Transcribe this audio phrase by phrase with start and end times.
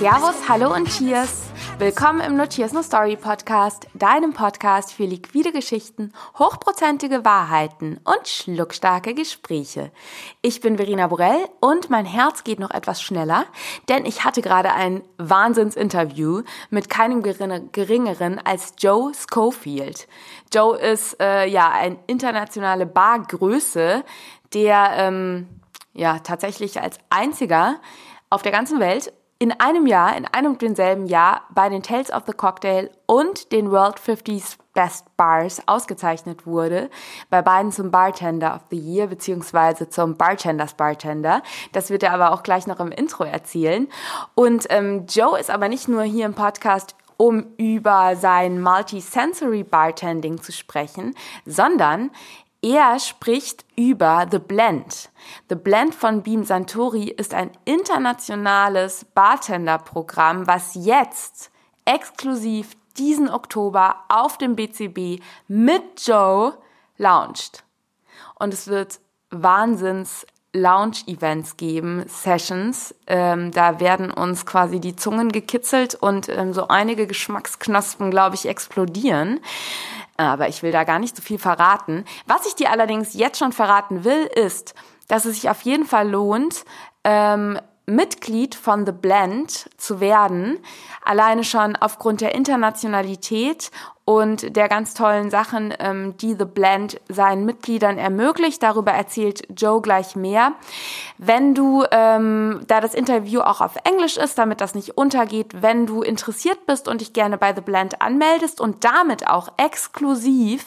[0.00, 1.42] Servus, hallo und Cheers!
[1.76, 8.26] Willkommen im No Cheers No Story Podcast, deinem Podcast für liquide Geschichten, hochprozentige Wahrheiten und
[8.26, 9.92] schluckstarke Gespräche.
[10.40, 13.44] Ich bin Verena Borell und mein Herz geht noch etwas schneller,
[13.90, 20.08] denn ich hatte gerade ein Wahnsinnsinterview mit keinem geringeren als Joe Schofield.
[20.50, 24.02] Joe ist äh, ja ein internationale Bargröße,
[24.54, 25.46] der ähm,
[25.92, 27.82] ja tatsächlich als einziger
[28.30, 32.12] auf der ganzen Welt in einem Jahr, in einem und denselben Jahr bei den Tales
[32.12, 36.90] of the Cocktail und den World 50s Best Bars ausgezeichnet wurde.
[37.30, 41.42] Bei beiden zum Bartender of the Year beziehungsweise zum Bartenders Bartender.
[41.72, 43.88] Das wird er aber auch gleich noch im Intro erzählen.
[44.34, 50.40] Und ähm, Joe ist aber nicht nur hier im Podcast um über sein Multisensory Bartending
[50.40, 51.14] zu sprechen,
[51.44, 52.10] sondern
[52.62, 55.10] er spricht über The Blend.
[55.48, 61.50] The Blend von Beam Santori ist ein internationales Bartender-Programm, was jetzt
[61.86, 66.58] exklusiv diesen Oktober auf dem BCB mit Joe
[66.98, 67.64] launcht.
[68.38, 72.94] Und es wird Wahnsinns Lounge-Events geben, Sessions.
[73.06, 78.46] Ähm, da werden uns quasi die Zungen gekitzelt und ähm, so einige Geschmacksknospen, glaube ich,
[78.46, 79.40] explodieren
[80.24, 82.04] aber ich will da gar nicht so viel verraten.
[82.26, 84.74] Was ich dir allerdings jetzt schon verraten will, ist,
[85.08, 86.64] dass es sich auf jeden Fall lohnt,
[87.04, 90.58] ähm, Mitglied von The Blend zu werden,
[91.04, 93.70] alleine schon aufgrund der Internationalität
[94.10, 98.60] und der ganz tollen Sachen, ähm, die The Blend seinen Mitgliedern ermöglicht.
[98.60, 100.54] Darüber erzählt Joe gleich mehr.
[101.16, 105.86] Wenn du, ähm, da das Interview auch auf Englisch ist, damit das nicht untergeht, wenn
[105.86, 110.64] du interessiert bist und dich gerne bei The Blend anmeldest und damit auch exklusiv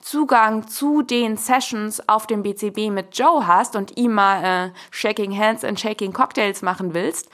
[0.00, 5.38] Zugang zu den Sessions auf dem BCB mit Joe hast und ihm mal äh, Shaking
[5.38, 7.28] Hands and Shaking Cocktails machen willst,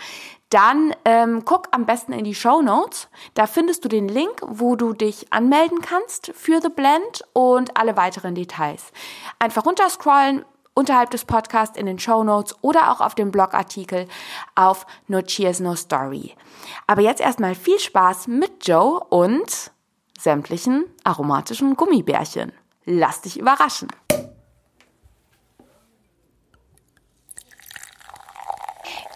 [0.54, 3.08] dann ähm, guck am besten in die Show Notes.
[3.34, 7.96] Da findest du den Link, wo du dich anmelden kannst für The Blend und alle
[7.96, 8.92] weiteren Details.
[9.40, 14.06] Einfach runterscrollen unterhalb des Podcasts in den Show Notes oder auch auf dem Blogartikel
[14.54, 16.36] auf No Cheers No Story.
[16.86, 19.72] Aber jetzt erstmal viel Spaß mit Joe und
[20.20, 22.52] sämtlichen aromatischen Gummibärchen.
[22.84, 23.88] Lass dich überraschen.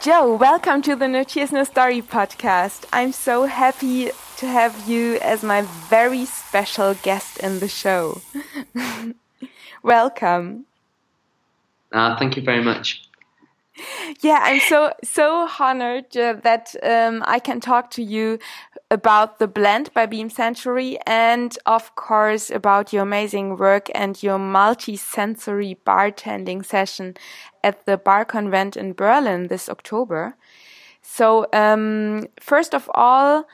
[0.09, 2.87] Joe, welcome to the No Cheers No Story podcast.
[2.95, 5.61] I'm so happy to have you as my
[5.91, 8.23] very special guest in the show.
[9.83, 10.65] welcome.
[11.93, 13.07] Uh, thank you very much.
[14.21, 18.39] Yeah, I'm so so honored uh, that um, I can talk to you
[18.91, 24.39] about the blend by Beam Suntory and of course about your amazing work and your
[24.39, 27.17] multi-sensory bartending session
[27.63, 30.35] at the Bar Convent in Berlin this October.
[31.03, 33.47] So, um, first of all,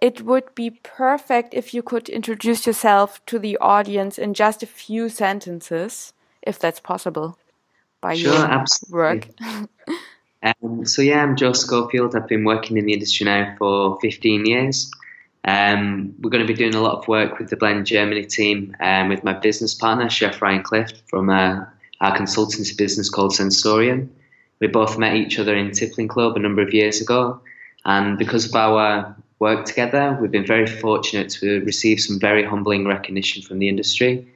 [0.00, 4.66] it would be perfect if you could introduce yourself to the audience in just a
[4.66, 6.12] few sentences,
[6.42, 7.38] if that's possible,
[8.02, 9.30] by sure, your absolutely.
[9.88, 9.98] work.
[10.44, 12.16] Um, so yeah, I'm Joe Schofield.
[12.16, 14.90] I've been working in the industry now for 15 years.
[15.44, 18.74] Um, we're going to be doing a lot of work with the Blend Germany team
[18.80, 21.64] um, with my business partner, Chef Ryan Clift, from uh,
[22.00, 24.10] our consultancy business called Sensorium.
[24.58, 27.40] We both met each other in Tippling Club a number of years ago,
[27.84, 32.86] and because of our work together, we've been very fortunate to receive some very humbling
[32.86, 34.26] recognition from the industry.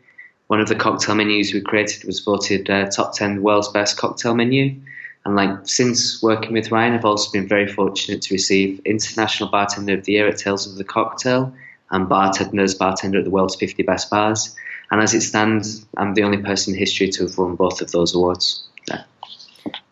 [0.49, 4.35] One of the cocktail menus we created was voted uh, top 10 world's best cocktail
[4.35, 4.81] menu
[5.27, 9.95] and like since working with Ryan, I've also been very fortunate to receive International Bartender
[9.95, 11.53] of the Year at Tales of the Cocktail
[11.91, 14.55] and Bartender's Bartender at the World's 50 Best Bars.
[14.93, 17.91] And as it stands, I'm the only person in history to have won both of
[17.91, 18.63] those awards.
[18.89, 19.03] Yeah.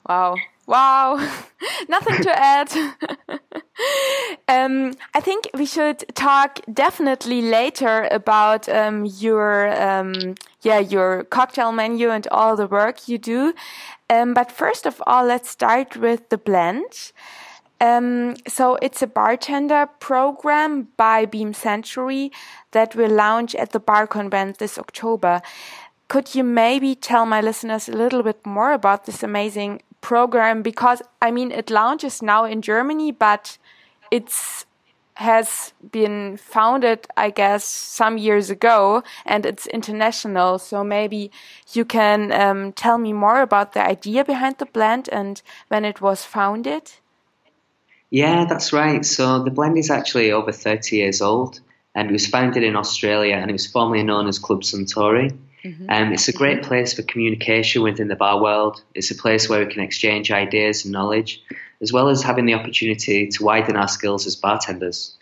[0.08, 0.36] Wow.
[0.68, 1.16] Wow.
[1.88, 2.72] Nothing to add.
[4.48, 11.72] um, I think we should talk definitely later about um, your um, yeah your cocktail
[11.72, 13.54] menu and all the work you do.
[14.08, 17.12] Um, but first of all, let's start with the blend.
[17.80, 22.30] Um, so it's a bartender program by Beam Suntory
[22.70, 25.42] that will launch at the Bar Convent this October.
[26.08, 30.62] Could you maybe tell my listeners a little bit more about this amazing program?
[30.62, 33.58] Because I mean, it launches now in Germany, but
[34.10, 34.66] it's
[35.16, 40.58] has been founded, I guess, some years ago, and it's international.
[40.58, 41.30] So maybe
[41.72, 46.00] you can um, tell me more about the idea behind the blend and when it
[46.00, 46.90] was founded.
[48.10, 49.04] Yeah, that's right.
[49.04, 51.60] So the blend is actually over 30 years old,
[51.94, 55.36] and it was founded in Australia, and it was formerly known as Club Suntory.
[55.64, 55.86] Mm-hmm.
[55.88, 58.82] Um, it's a great place for communication within the bar world.
[58.94, 61.42] It's a place where we can exchange ideas and knowledge,
[61.80, 65.16] as well as having the opportunity to widen our skills as bartenders.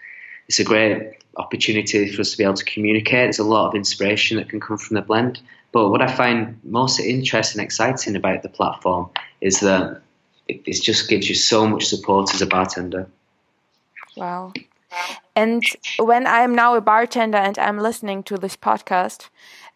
[0.48, 3.26] It's a great opportunity for us to be able to communicate.
[3.26, 5.40] There's a lot of inspiration that can come from the blend.
[5.70, 9.10] But what I find most interesting and exciting about the platform
[9.40, 10.02] is that
[10.48, 13.06] it, it just gives you so much support as a bartender.
[14.16, 14.52] Wow.
[15.34, 15.62] And
[15.98, 19.30] when I'm now a bartender and I'm listening to this podcast,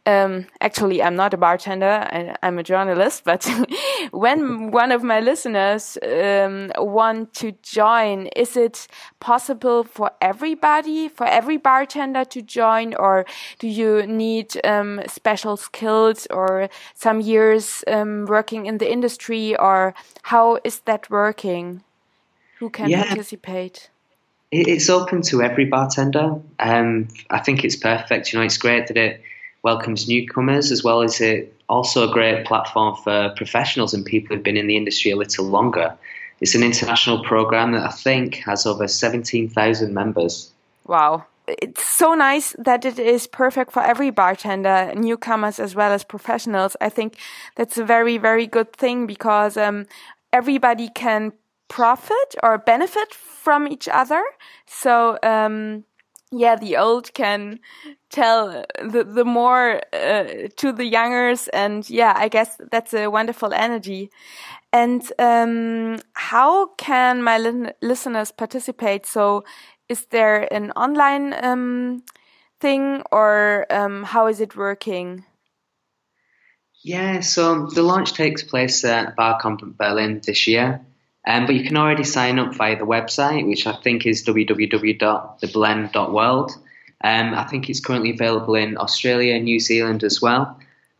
[0.07, 2.07] um, actually, I'm not a bartender.
[2.11, 3.25] I, am a journalist.
[3.25, 3.45] But
[4.13, 8.87] when one of my listeners um, want to join, is it
[9.19, 13.27] possible for everybody, for every bartender to join, or
[13.59, 19.93] do you need um, special skills or some years um, working in the industry, or
[20.23, 21.83] how is that working?
[22.61, 23.05] Who can yeah.
[23.05, 23.91] participate?
[24.53, 26.41] It's open to every bartender.
[26.61, 28.33] Um, I think it's perfect.
[28.33, 29.21] You know, it's great that it
[29.67, 34.45] welcomes newcomers as well as it also a great platform for professionals and people who've
[34.45, 35.89] been in the industry a little longer.
[36.41, 40.53] It's an international program that I think has over 17,000 members.
[40.87, 41.27] Wow.
[41.49, 46.77] It's so nice that it is perfect for every bartender, newcomers as well as professionals.
[46.81, 47.17] I think
[47.57, 49.87] that's a very, very good thing because um,
[50.33, 51.33] everybody can
[51.67, 54.23] profit or benefit from each other.
[54.67, 55.85] So, um,
[56.39, 57.61] yeah, the old can
[58.11, 63.53] tell the the more uh, to the youngers, and yeah, I guess that's a wonderful
[63.53, 64.11] energy.
[64.73, 69.07] And um, how can my li listeners participate?
[69.07, 69.45] So,
[69.89, 72.03] is there an online um,
[72.61, 75.25] thing, or um, how is it working?
[76.83, 80.81] Yeah, so the launch takes place at Bar Convent Berlin this year.
[81.27, 86.53] Um, but you can already sign up via the website, which I think is www.theblend.world.
[87.03, 90.59] Um, I think it's currently available in Australia and New Zealand as well.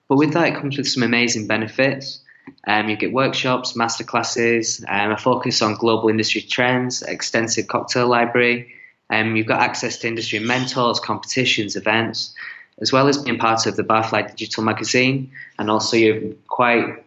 [0.09, 2.21] But with that, it comes with some amazing benefits.
[2.67, 8.73] Um, you get workshops, masterclasses, um, a focus on global industry trends, extensive cocktail library.
[9.11, 12.35] Um, you've got access to industry mentors, competitions, events,
[12.81, 15.31] as well as being part of the Barfly Digital magazine.
[15.59, 17.05] And also, you're quite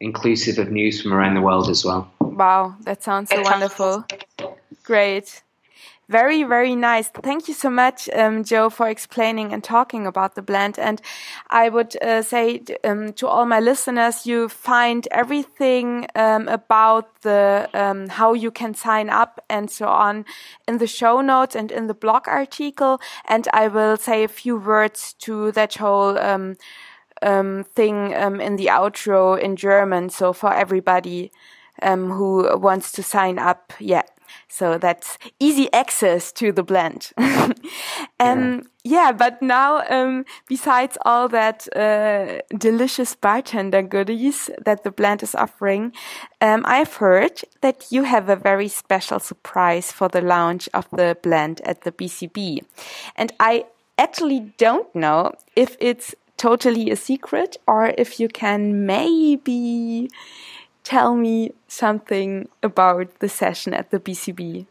[0.00, 2.11] inclusive of news from around the world as well.
[2.32, 4.04] Wow, that sounds so wonderful.
[4.84, 5.42] Great.
[6.08, 7.08] Very, very nice.
[7.08, 10.78] Thank you so much, um, Joe, for explaining and talking about the blend.
[10.78, 11.00] And
[11.48, 17.68] I would uh, say um, to all my listeners, you find everything um, about the
[17.72, 20.26] um, how you can sign up and so on
[20.68, 23.00] in the show notes and in the blog article.
[23.26, 26.56] And I will say a few words to that whole um,
[27.22, 30.10] um, thing in the outro in German.
[30.10, 31.30] So for everybody
[31.82, 33.72] um, who wants to sign up.
[33.78, 34.02] Yeah.
[34.48, 37.12] So that's easy access to the blend.
[37.18, 37.54] um,
[38.18, 38.60] yeah.
[38.84, 39.12] yeah.
[39.12, 45.92] but now, um, besides all that uh, delicious bartender goodies that the blend is offering,
[46.40, 51.16] um, I've heard that you have a very special surprise for the launch of the
[51.22, 52.64] blend at the BCB.
[53.16, 53.66] And I
[53.98, 60.10] actually don't know if it's totally a secret or if you can maybe
[60.84, 64.66] tell me something about the session at the BCB.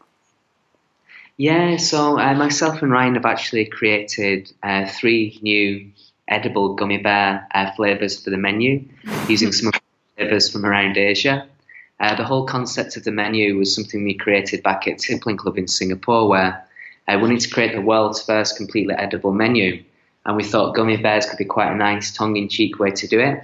[1.36, 5.90] Yeah, so uh, myself and Ryan have actually created uh, three new
[6.28, 8.84] edible gummy bear uh, flavors for the menu
[9.28, 9.72] using some
[10.16, 11.46] flavors from around Asia.
[12.00, 15.56] Uh, the whole concept of the menu was something we created back at Tippling Club
[15.56, 16.66] in Singapore, where
[17.08, 19.82] I wanted to create the world's first completely edible menu.
[20.26, 23.06] And we thought gummy bears could be quite a nice tongue in cheek way to
[23.08, 23.42] do it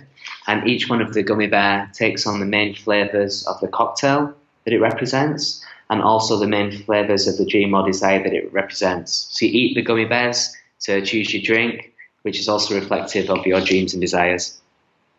[0.49, 4.35] and each one of the gummy bear takes on the main flavors of the cocktail
[4.65, 8.53] that it represents and also the main flavors of the dream or desire that it
[8.53, 9.29] represents.
[9.31, 13.47] So you eat the gummy bears to choose your drink, which is also reflective of
[13.47, 14.59] your dreams and desires.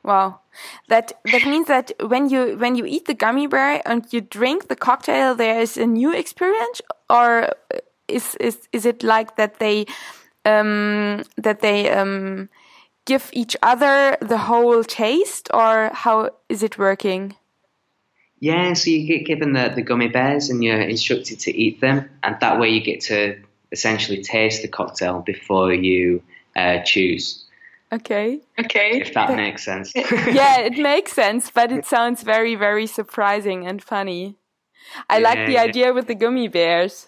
[0.03, 0.39] Wow,
[0.87, 4.67] that that means that when you when you eat the gummy bear and you drink
[4.67, 7.49] the cocktail, there is a new experience, or
[8.07, 9.85] is is is it like that they
[10.45, 12.49] um, that they um,
[13.09, 17.35] give each other the whole taste, or how is it working?
[18.39, 21.97] Yeah, so you get given the, the gummy bears and you're instructed to eat them,
[22.23, 23.35] and that way you get to
[23.71, 26.23] essentially taste the cocktail before you
[26.55, 27.45] uh, choose.
[27.91, 28.39] Okay.
[28.63, 29.01] Okay.
[29.01, 29.91] If that makes sense.
[30.41, 34.35] yeah, it makes sense, but it sounds very, very surprising and funny.
[35.09, 35.69] I yeah, like the yeah.
[35.69, 37.07] idea with the gummy bears.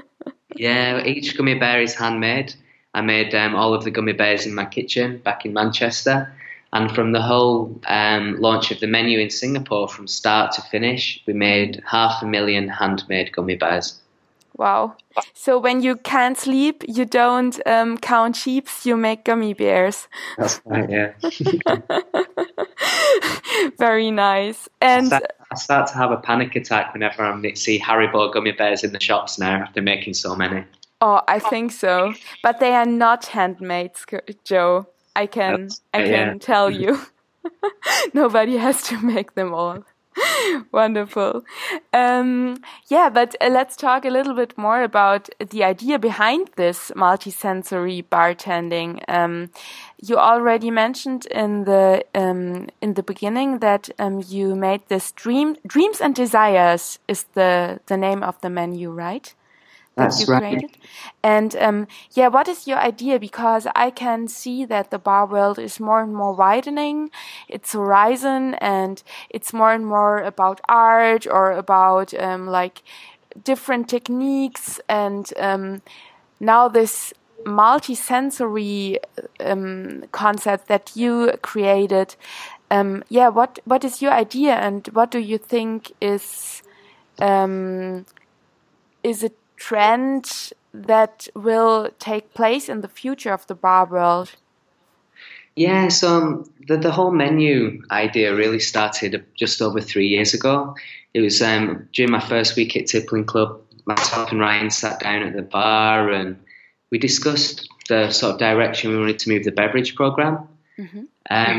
[0.56, 2.54] yeah, each gummy bear is handmade.
[2.94, 6.32] I made um, all of the gummy bears in my kitchen back in Manchester.
[6.72, 11.22] And from the whole um, launch of the menu in Singapore, from start to finish,
[11.26, 14.00] we made half a million handmade gummy bears.
[14.56, 14.96] Wow.
[15.32, 20.06] So when you can't sleep, you don't um, count sheeps, you make gummy bears.
[20.38, 21.14] That's right, yeah.
[23.78, 24.68] Very nice.
[24.80, 28.52] And I start, I start, to have a panic attack whenever I see Haribo gummy
[28.52, 30.64] bears in the shops now after making so many.
[31.00, 32.14] Oh, I think so.
[32.42, 33.92] But they are not handmade,
[34.44, 34.86] Joe.
[35.16, 36.34] I can I can yeah.
[36.38, 36.98] tell you.
[38.14, 39.84] Nobody has to make them all.
[40.72, 41.44] Wonderful.
[41.92, 42.58] Um,
[42.88, 48.04] yeah, but uh, let's talk a little bit more about the idea behind this multisensory
[48.04, 49.02] bartending.
[49.08, 49.50] Um,
[50.00, 55.56] you already mentioned in the um, in the beginning that um, you made this dream
[55.66, 59.34] dreams and desires is the the name of the menu, right?
[59.96, 60.40] That's you right.
[60.42, 60.76] created.
[61.22, 63.18] And um, yeah, what is your idea?
[63.18, 67.10] Because I can see that the bar world is more and more widening
[67.48, 72.82] its horizon, and it's more and more about art or about um, like
[73.44, 74.80] different techniques.
[74.88, 75.82] And um,
[76.40, 77.12] now this
[77.46, 78.98] multi-sensory
[79.40, 82.16] um, concept that you created.
[82.70, 86.62] Um, yeah, what what is your idea, and what do you think is
[87.20, 88.06] um,
[89.02, 94.32] is it trend that will take place in the future of the bar world?
[95.56, 100.74] Yeah, so um, the, the whole menu idea really started just over three years ago.
[101.14, 105.22] It was um, during my first week at Tippling Club, myself and Ryan sat down
[105.22, 106.36] at the bar and
[106.90, 110.48] we discussed the sort of direction we wanted to move the beverage program.
[110.78, 110.98] Mm-hmm.
[110.98, 111.06] Um,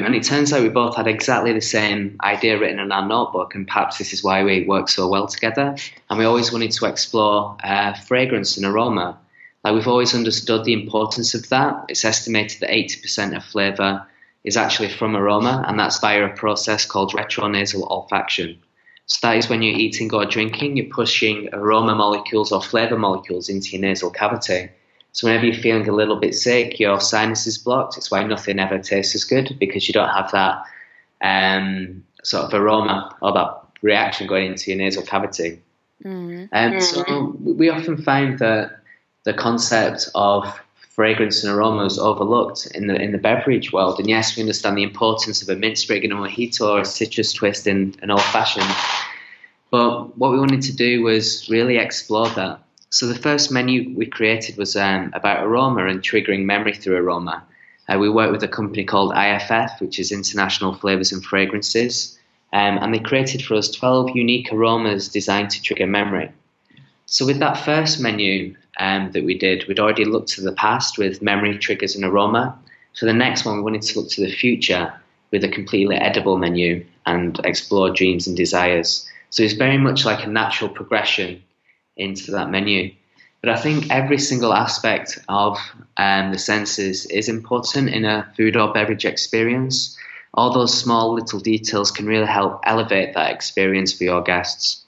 [0.03, 3.55] and it turns out we both had exactly the same idea written in our notebook,
[3.55, 5.75] and perhaps this is why we work so well together.
[6.09, 9.17] And we always wanted to explore uh, fragrance and aroma.
[9.63, 11.85] Like we've always understood the importance of that.
[11.89, 14.05] It's estimated that 80% of flavour
[14.43, 18.57] is actually from aroma, and that's via a process called retronasal olfaction.
[19.07, 23.49] So that is when you're eating or drinking, you're pushing aroma molecules or flavour molecules
[23.49, 24.69] into your nasal cavity.
[25.15, 27.95] So whenever you're feeling a little bit sick, your sinus is blocked.
[27.95, 30.65] It's why nothing ever tastes as good because you don't have that
[31.21, 35.61] um, sort of aroma or that reaction going into your nasal cavity.
[36.03, 36.49] Mm.
[36.51, 38.81] Um, so we often find that
[39.23, 43.97] the concept of fragrance and aroma is overlooked in the in the beverage world.
[43.99, 46.85] And yes, we understand the importance of a mint sprig in a mojito or a
[46.85, 48.75] citrus twist in an old fashioned.
[49.71, 52.59] But what we wanted to do was really explore that
[52.95, 57.43] so the first menu we created was um, about aroma and triggering memory through aroma.
[57.89, 62.17] Uh, we worked with a company called IFF, which is International Flavors and Fragrances,
[62.53, 66.31] um, and they created for us 12 unique aromas designed to trigger memory.
[67.05, 70.97] So with that first menu um, that we did, we'd already looked to the past
[70.97, 72.57] with memory triggers and aroma.
[72.97, 74.93] For the next one, we wanted to look to the future
[75.31, 79.05] with a completely edible menu and explore dreams and desires.
[79.31, 81.43] So it's very much like a natural progression
[81.97, 82.93] into that menu.
[83.41, 85.59] But I think every single aspect of
[85.97, 89.97] um, the senses is important in a food or beverage experience.
[90.33, 94.83] All those small little details can really help elevate that experience for your guests.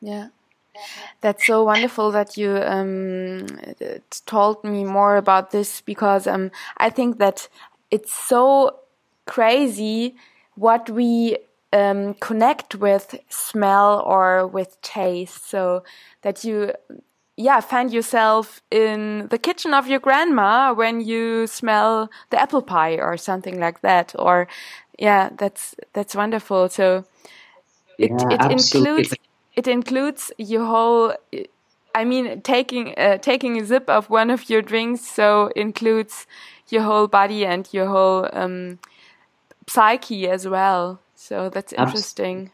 [0.00, 0.28] Yeah.
[1.20, 3.46] That's so wonderful that you um,
[4.24, 7.48] told me more about this because um, I think that
[7.90, 8.78] it's so
[9.26, 10.16] crazy
[10.54, 11.36] what we
[11.72, 15.48] um, connect with smell or with taste.
[15.48, 15.84] So
[16.22, 16.72] that you
[17.36, 22.94] yeah find yourself in the kitchen of your grandma when you smell the apple pie
[22.94, 24.14] or something like that.
[24.18, 24.48] Or
[24.98, 26.68] yeah that's that's wonderful.
[26.68, 27.04] So
[27.98, 29.14] it yeah, it includes
[29.56, 31.14] it includes your whole
[31.94, 36.26] I mean, taking uh, taking a sip of one of your drinks so includes
[36.68, 38.78] your whole body and your whole um,
[39.68, 41.00] psyche as well.
[41.20, 42.50] So that's interesting.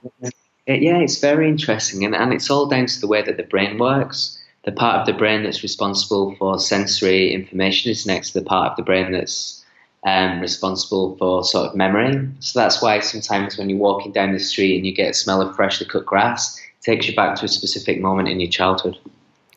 [0.67, 3.79] Yeah, it's very interesting, and, and it's all down to the way that the brain
[3.79, 4.43] works.
[4.65, 8.73] The part of the brain that's responsible for sensory information is next to the part
[8.73, 9.65] of the brain that's
[10.05, 12.29] um, responsible for sort of memory.
[12.41, 15.41] So that's why sometimes when you're walking down the street and you get a smell
[15.41, 18.99] of freshly cut grass, it takes you back to a specific moment in your childhood.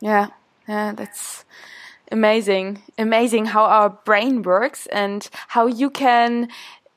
[0.01, 0.27] Yeah,
[0.67, 1.45] yeah, that's
[2.11, 2.83] amazing.
[2.99, 6.49] Amazing how our brain works and how you can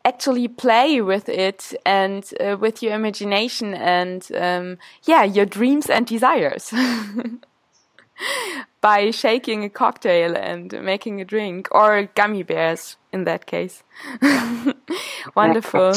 [0.04, 6.06] actually play with it and uh, with your imagination and um, yeah your dreams and
[6.06, 6.72] desires.
[8.80, 13.82] By shaking a cocktail and making a drink or gummy bears in that case.
[15.34, 15.94] Wonderful.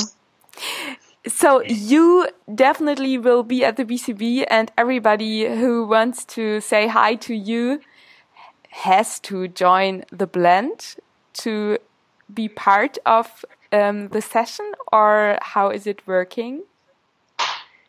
[1.27, 7.15] So you definitely will be at the BCB and everybody who wants to say hi
[7.15, 7.81] to you
[8.69, 10.95] has to join the blend
[11.33, 11.77] to
[12.31, 16.63] be part of um, the session, or how is it working?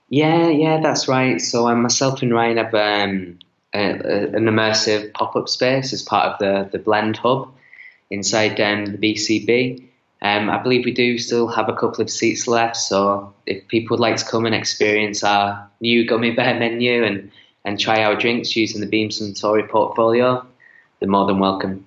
[0.08, 1.40] Yeah, yeah, that's right.
[1.40, 3.38] So um, myself and Ryan have um,
[3.74, 7.52] a, an immersive pop up space as part of the, the Blend Hub
[8.10, 9.82] inside um, the BCB.
[10.22, 13.96] Um, I believe we do still have a couple of seats left, so if people
[13.96, 17.30] would like to come and experience our new gummy bear menu and,
[17.64, 20.44] and try our drinks using the Beam Suntory portfolio,
[20.98, 21.86] they're more than welcome.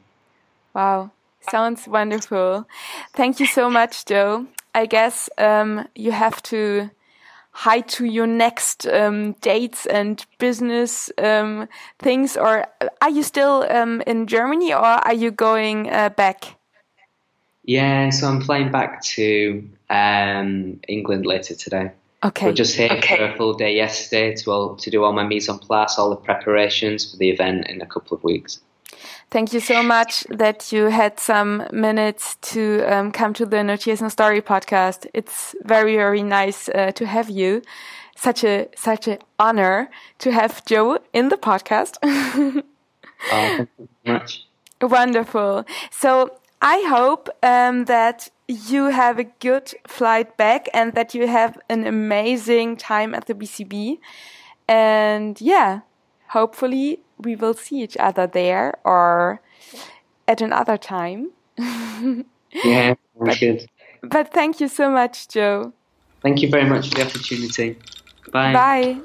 [0.75, 1.11] Wow,
[1.49, 2.67] sounds wonderful.
[3.13, 4.47] Thank you so much, Joe.
[4.73, 6.89] I guess um, you have to
[7.51, 11.67] hide to your next um, dates and business um,
[11.99, 12.65] things, or
[13.01, 16.55] are you still um, in Germany, or are you going uh, back?
[17.63, 21.91] Yeah, so I'm flying back to um, England later today.
[22.23, 22.47] Okay.
[22.47, 23.17] We're just here okay.
[23.17, 26.09] for a full day yesterday to all, to do all my mise en place, all
[26.09, 28.59] the preparations for the event in a couple of weeks.
[29.29, 33.75] Thank you so much that you had some minutes to um, come to the No
[33.75, 35.07] Story podcast.
[35.13, 37.61] It's very very nice uh, to have you.
[38.15, 39.89] Such a such an honor
[40.19, 41.97] to have Joe in the podcast.
[42.03, 42.61] oh,
[43.29, 44.45] thank you so much.
[44.81, 45.65] Wonderful.
[45.91, 51.57] So I hope um, that you have a good flight back and that you have
[51.69, 53.99] an amazing time at the BCB.
[54.67, 55.81] And yeah,
[56.29, 59.41] hopefully we will see each other there or
[60.27, 61.31] at another time.
[61.57, 63.67] yeah, but, good.
[64.01, 65.73] But thank you so much, Joe.
[66.21, 67.77] Thank you very much for the opportunity.
[68.31, 68.53] Bye.
[68.53, 69.01] Bye.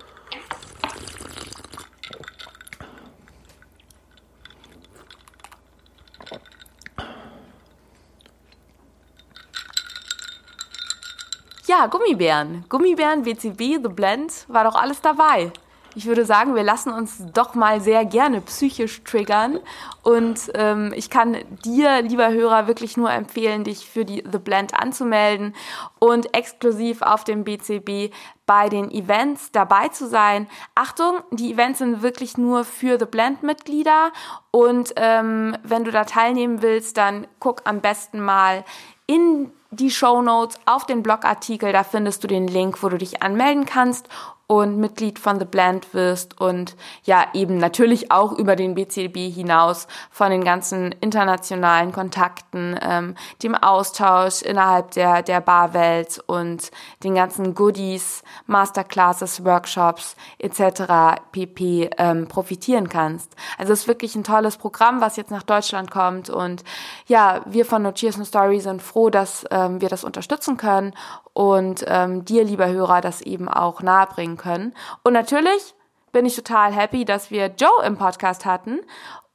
[11.66, 12.64] Ja, Gummibären.
[12.68, 15.50] Gummibären, BCB, The Blend, war doch alles dabei.
[15.96, 19.60] Ich würde sagen, wir lassen uns doch mal sehr gerne psychisch triggern.
[20.02, 24.74] Und ähm, ich kann dir, lieber Hörer, wirklich nur empfehlen, dich für die The Blend
[24.74, 25.54] anzumelden
[26.00, 28.12] und exklusiv auf dem BCB
[28.44, 30.48] bei den Events dabei zu sein.
[30.74, 34.12] Achtung, die Events sind wirklich nur für The Blend-Mitglieder.
[34.50, 38.64] Und ähm, wenn du da teilnehmen willst, dann guck am besten mal
[39.06, 41.72] in die Show Notes auf den Blogartikel.
[41.72, 44.08] Da findest du den Link, wo du dich anmelden kannst
[44.46, 49.86] und Mitglied von The Blend wirst und ja eben natürlich auch über den BCB hinaus
[50.10, 56.70] von den ganzen internationalen Kontakten, ähm, dem Austausch innerhalb der, der Barwelt und
[57.02, 61.22] den ganzen Goodies, Masterclasses, Workshops etc.
[61.32, 61.90] pp.
[61.96, 63.34] Ähm, profitieren kannst.
[63.56, 66.64] Also es ist wirklich ein tolles Programm, was jetzt nach Deutschland kommt und
[67.06, 70.92] ja, wir von No Cheers No Story sind froh, dass ähm, wir das unterstützen können
[71.34, 74.74] und ähm, dir, lieber Hörer, das eben auch nahebringen können.
[75.02, 75.74] Und natürlich
[76.12, 78.80] bin ich total happy, dass wir Joe im Podcast hatten.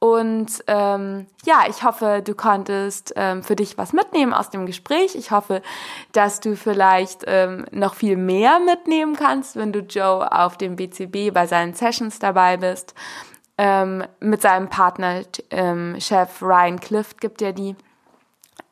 [0.00, 5.14] Und ähm, ja, ich hoffe, du konntest ähm, für dich was mitnehmen aus dem Gespräch.
[5.14, 5.60] Ich hoffe,
[6.12, 11.34] dass du vielleicht ähm, noch viel mehr mitnehmen kannst, wenn du Joe auf dem BCB
[11.34, 12.94] bei seinen Sessions dabei bist.
[13.58, 17.76] Ähm, mit seinem Partner, ähm, Chef Ryan Clift, gibt er die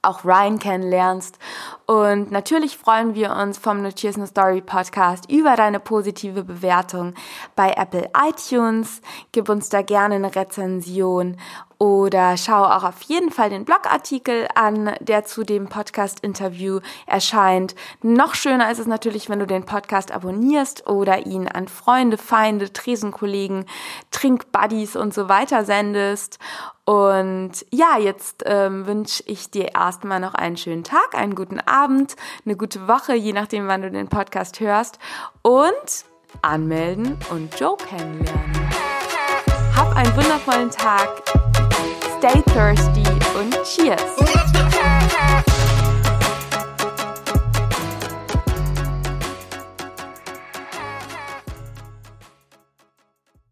[0.02, 1.38] auch Ryan kennenlernst.
[1.86, 7.14] Und natürlich freuen wir uns vom Notiers No Story Podcast über deine positive Bewertung
[7.56, 9.00] bei Apple iTunes.
[9.32, 11.36] Gib uns da gerne eine Rezension
[11.78, 17.76] oder schau auch auf jeden Fall den Blogartikel an, der zu dem Podcast-Interview erscheint.
[18.02, 22.72] Noch schöner ist es natürlich, wenn du den Podcast abonnierst oder ihn an Freunde, Feinde,
[22.72, 23.64] Tresenkollegen,
[24.10, 26.38] Trinkbuddies und so weiter sendest.
[26.84, 32.16] Und ja, jetzt ähm, wünsche ich dir erstmal noch einen schönen Tag, einen guten Abend,
[32.44, 34.98] eine gute Woche, je nachdem, wann du den Podcast hörst.
[35.42, 36.04] Und
[36.42, 38.70] anmelden und Joe kennenlernen.
[39.76, 41.67] Hab einen wundervollen Tag.
[42.18, 43.04] stay thirsty
[43.38, 45.67] und cheers!